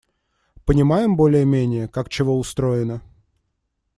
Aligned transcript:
Понимаем 0.65 1.15
более-менее, 1.15 1.87
как 1.87 2.09
чего 2.09 2.35
устроено. 2.39 3.03